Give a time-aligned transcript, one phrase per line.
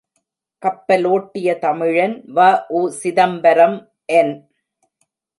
[0.63, 3.77] கப்பலோட்டிய தமிழன் வ.உ.சிதம்பரம்
[4.13, 4.33] என்.